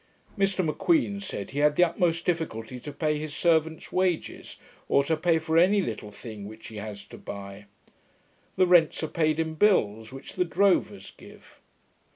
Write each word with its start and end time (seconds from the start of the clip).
Mr 0.35 0.65
M'Queen 0.65 1.19
said 1.21 1.51
he 1.51 1.59
had 1.59 1.75
the 1.75 1.83
utmost 1.83 2.25
difficulty 2.25 2.79
to 2.79 2.91
pay 2.91 3.19
his 3.19 3.35
servants' 3.35 3.91
wages, 3.91 4.57
or 4.89 5.03
to 5.03 5.15
pay 5.15 5.37
for 5.37 5.59
any 5.59 5.79
little 5.79 6.09
thing 6.09 6.47
which 6.47 6.69
he 6.69 6.77
has 6.77 7.05
to 7.05 7.19
buy. 7.19 7.65
The 8.55 8.65
rents 8.65 9.03
are 9.03 9.07
paid 9.07 9.39
in 9.39 9.53
bills, 9.53 10.11
which 10.11 10.33
the 10.33 10.43
drovers 10.45 11.11
give. 11.15 11.61